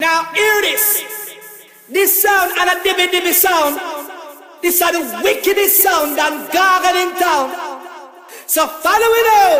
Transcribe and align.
Now 0.00 0.30
hear 0.32 0.60
this. 0.62 1.02
This 1.90 2.22
sound 2.22 2.52
and 2.56 2.70
a 2.70 2.74
dibby 2.86 3.10
dibby 3.10 3.32
sound. 3.32 3.74
This 4.62 4.80
is 4.80 4.92
the 4.94 5.20
wickedest 5.24 5.82
sound 5.82 6.14
and 6.16 6.46
gargle 6.52 6.94
in 7.02 7.18
town. 7.18 7.50
So 8.46 8.68
follow 8.68 9.10
it 9.18 9.26
out. 9.42 9.58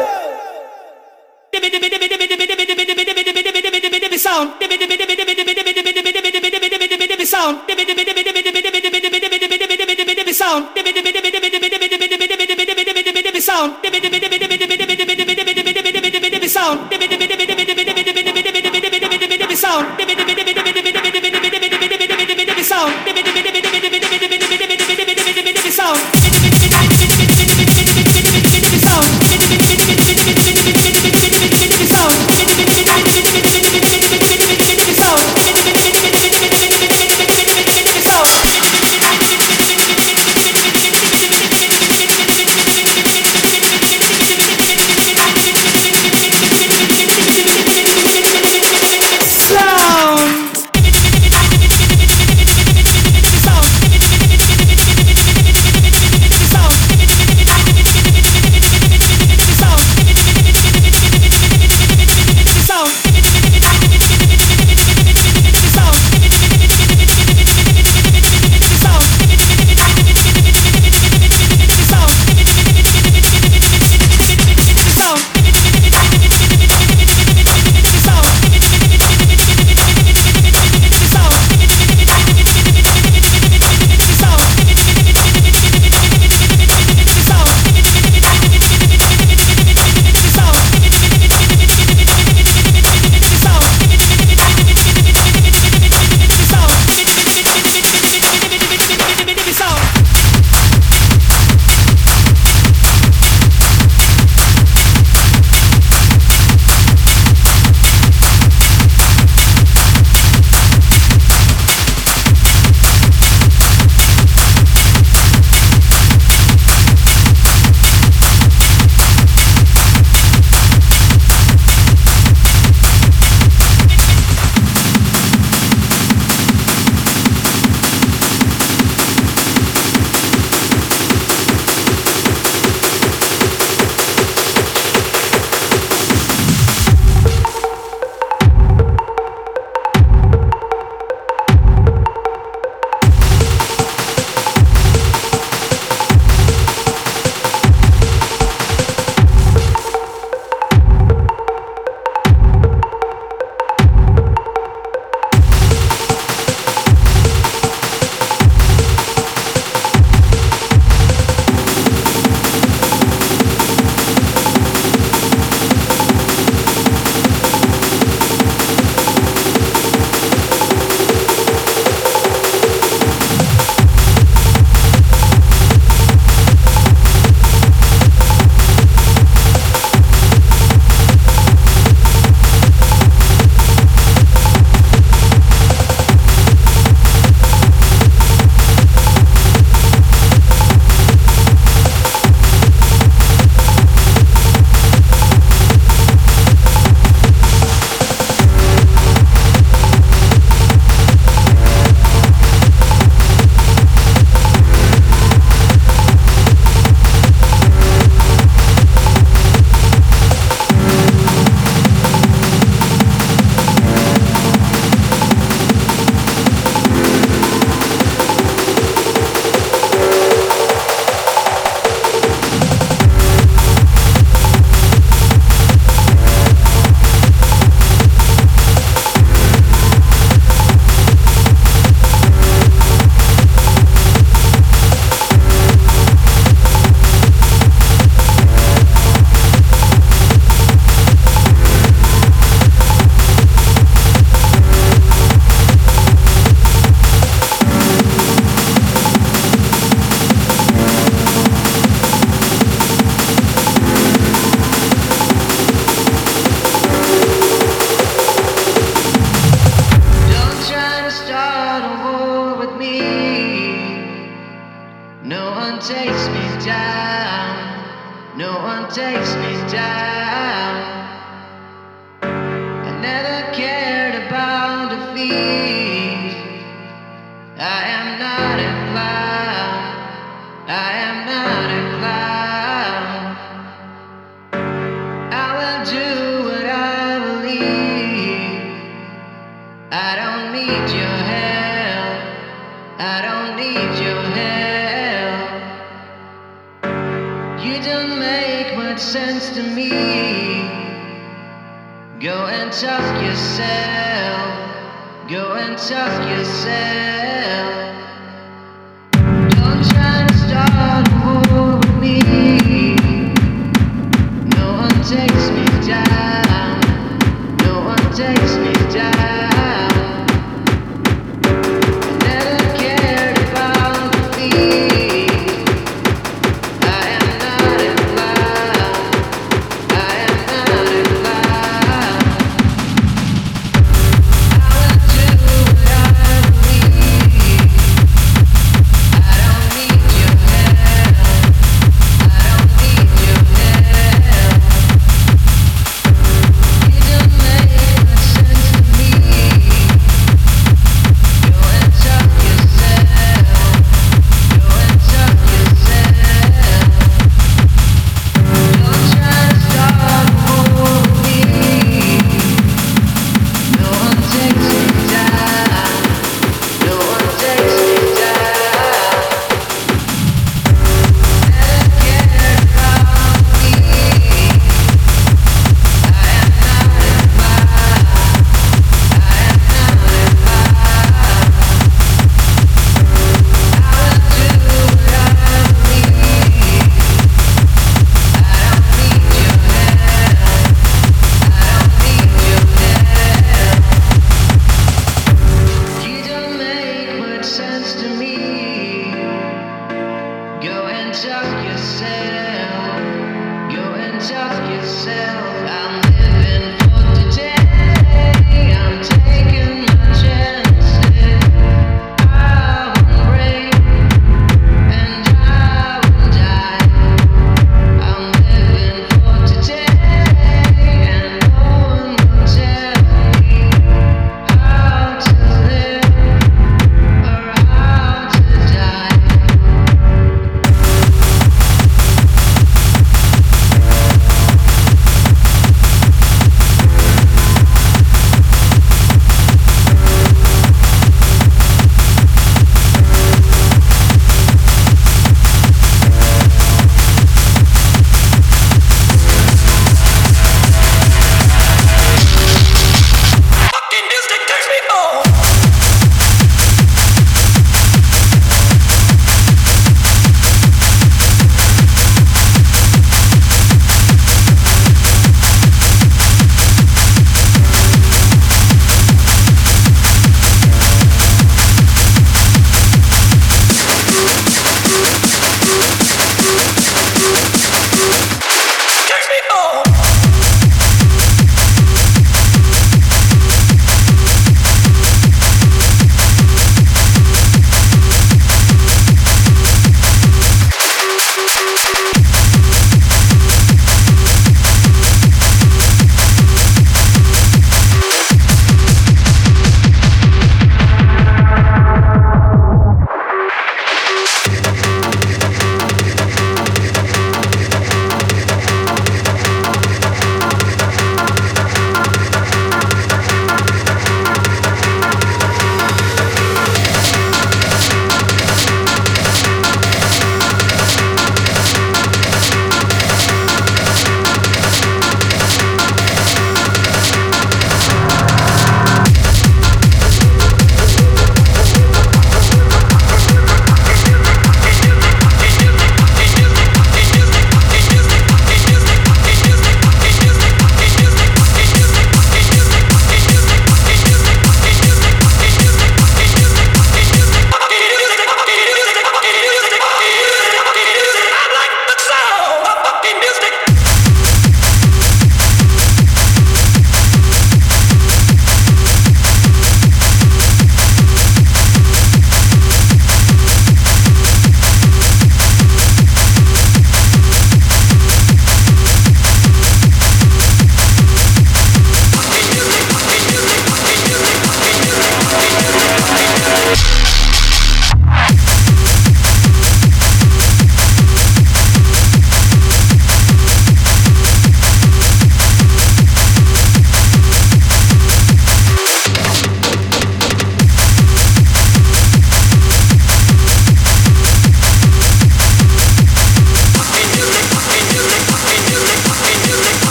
Dibby 1.53 1.71
dibby 1.75 1.91
dibby 1.91 2.07
dibby 2.07 2.27
dibby 2.31 2.47
dibby 2.47 2.67
dibby 2.71 2.85
dibby 2.87 3.15
dibby 3.19 3.35
dibby 3.35 3.63
dibby 3.67 3.81
dibby 3.83 3.99
dibby 3.99 4.19
sound. 4.19 4.55
Dibby 4.61 4.77
dibby 4.79 4.95
dibby 4.95 5.17
dibby 5.19 5.35
dibby 5.35 5.55
dibby 5.59 5.75
dibby 5.75 6.23
dibby 6.23 6.31
dibby 6.31 6.71
dibby 6.71 6.87
dibby 6.87 7.07
dibby 7.11 7.27
sound. 7.27 7.59
Dibby 7.67 7.83
dibby 7.83 8.05
dibby 8.07 8.23
dibby 8.23 8.43
dibby 8.47 8.63
dibby 8.63 9.01
dibby 9.03 9.19
dibby 9.19 9.43
dibby 9.43 9.59
dibby 9.59 9.87
dibby 9.91 9.95
dibby 9.99 10.15
dibby 10.15 10.35
sound. 10.39 10.63
Dibby 10.75 10.93
dibby 10.95 11.11
dibby 11.11 11.35
dibby 11.35 11.51
dibby 11.51 11.67
dibby 11.67 12.07
dibby 12.15 12.15
dibby 12.15 12.47
dibby 12.47 12.63
dibby 12.63 12.95
dibby 12.95 13.03
dibby 13.03 13.23
dibby 13.27 13.43
sound. 13.43 13.83
Dibby 13.83 13.99
dibby 13.99 14.21
dibby 14.23 14.39
dibby 14.39 14.69
dibby 14.71 14.87
dibby 14.87 15.35
dibby 15.35 15.55
dibby 15.59 15.83
dibby 15.83 16.11
dibby 16.13 16.31
dibby 16.31 16.49
sound. 16.49 16.79
Dibby 16.91 17.07
dibby 17.09 17.27
dibby 17.27 17.47
dibby 17.47 17.85
dibby 17.85 18.05
dibby 18.05 18.18
dibby 19.49 19.57
sound. 19.57 19.87
Sound. 22.65 22.93
Sound. 25.71 26.48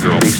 DJ 0.00 0.39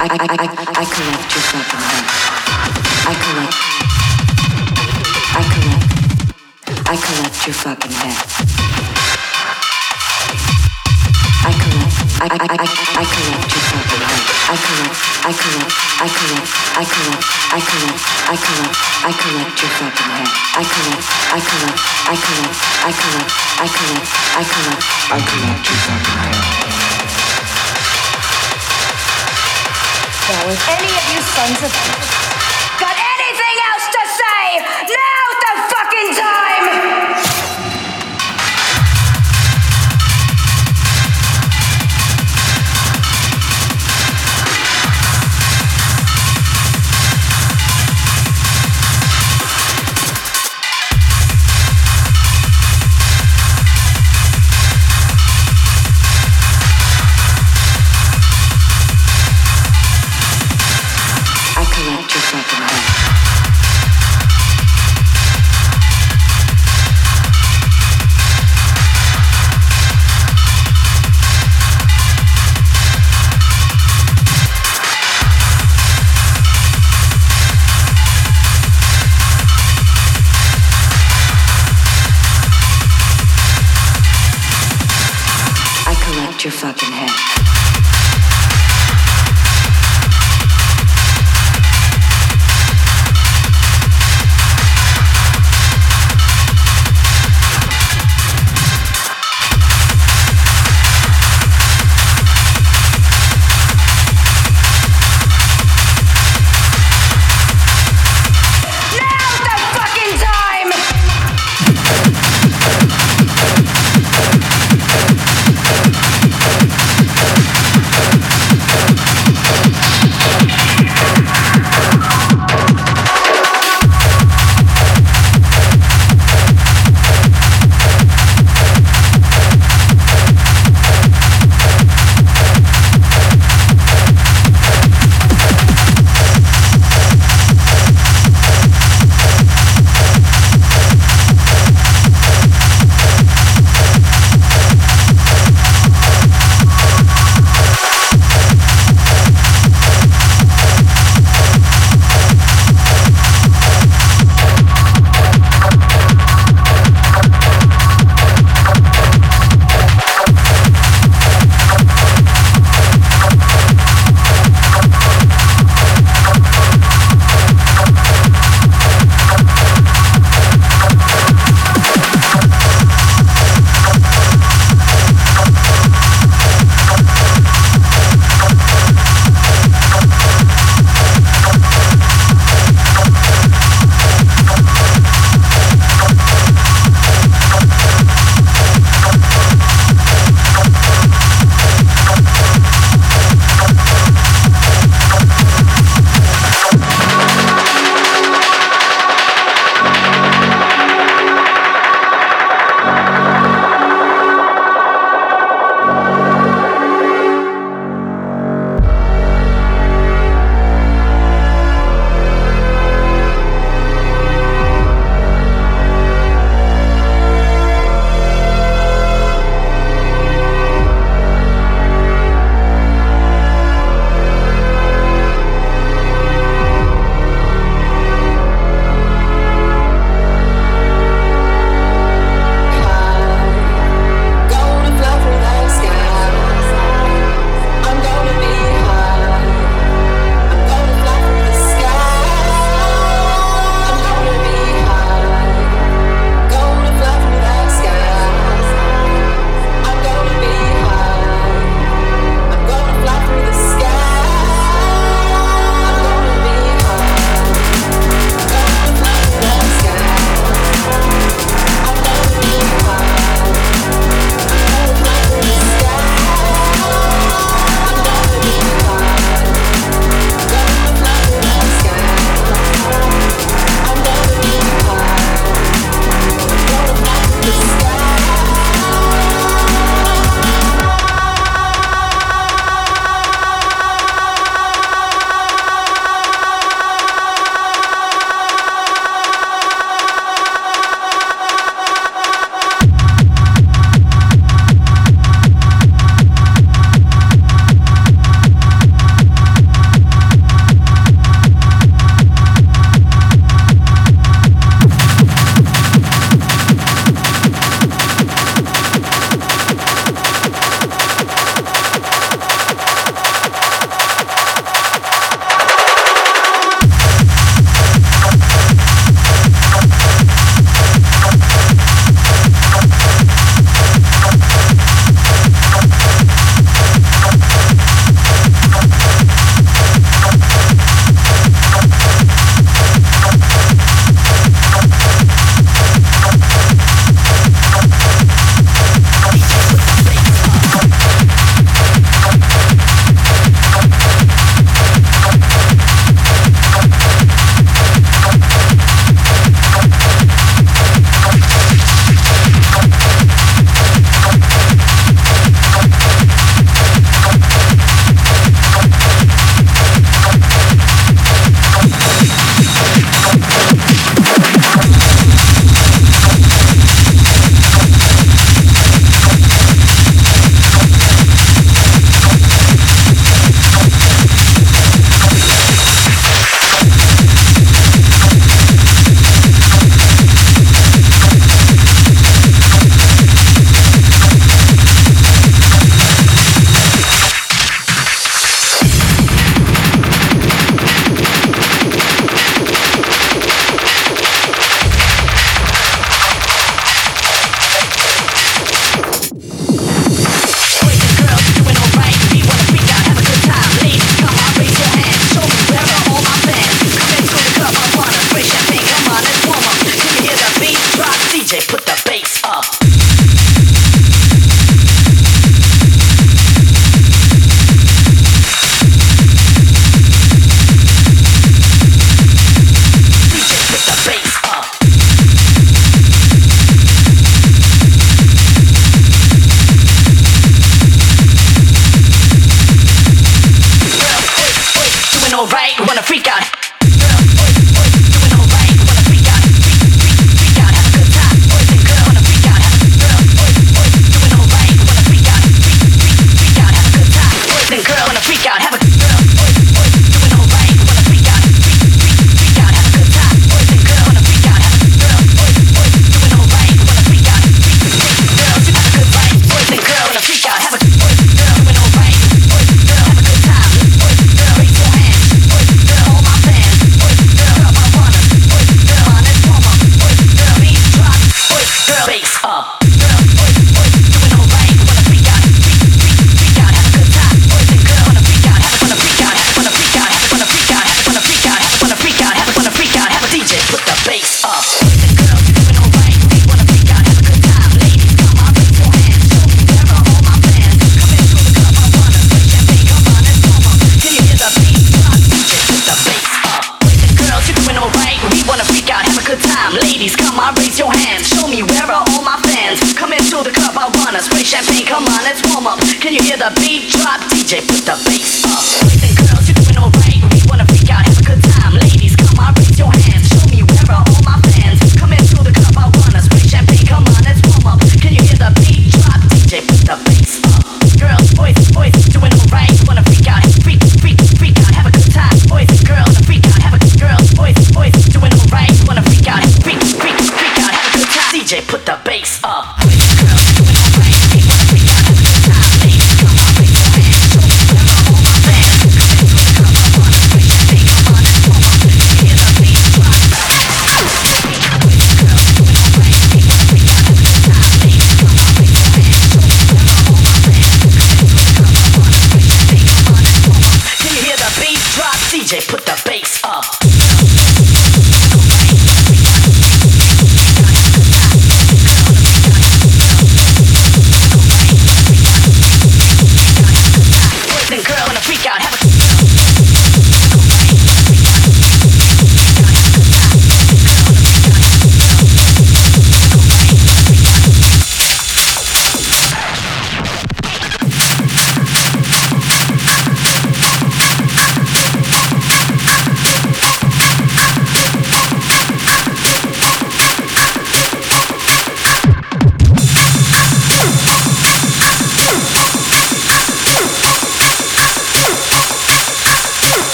I, 0.00 0.06
I, 0.06 0.14
I, 0.14 0.14
I, 0.14 0.46
I 0.78 0.84
collect 0.86 1.26
your 1.34 1.42
fucking 1.50 1.82
head. 1.90 2.06
I 3.02 3.14
collect. 3.18 3.56
I 5.34 5.42
collect. 5.42 5.90
I 6.86 6.94
collect 6.94 7.38
your 7.42 7.56
fucking 7.58 7.90
head. 7.98 8.14
I 11.42 11.52
collect. 11.58 11.98
I, 12.18 12.30
I, 12.30 12.38
I, 12.38 12.66
I 12.94 13.04
collect 13.10 13.50
your 13.50 13.64
fucking 13.74 14.02
head. 14.06 14.22
I 14.46 14.56
collect. 14.62 14.94
I 15.18 15.34
collect. 15.34 15.74
I 15.98 16.06
collect. 16.14 16.46
I 16.78 16.86
collect. 16.86 17.26
I 17.48 17.58
collect. 17.58 18.02
I 18.22 18.38
collect. 18.38 18.78
I 19.02 19.12
collect 19.18 19.56
your 19.58 19.72
fucking 19.82 20.10
head. 20.14 20.30
I 20.30 20.62
collect. 20.62 21.02
I 21.26 21.40
collect. 21.42 21.78
I 22.06 22.14
collect. 22.22 22.54
I 22.78 22.92
collect. 22.94 23.30
I 23.58 23.66
collect. 23.66 24.08
I 24.30 24.44
collect. 24.46 24.82
I 25.10 25.18
collect 25.26 25.62
your 25.66 25.78
fucking 25.90 26.18
head. 26.22 26.77
If 30.28 30.68
any 30.68 30.92
of 30.92 31.04
you 31.08 31.20
sons 31.24 31.56
of 31.64 31.72
bitches 31.72 32.12
got 32.76 32.92
anything 32.92 33.56
else 33.72 33.86
to 33.88 34.02
say, 34.12 34.44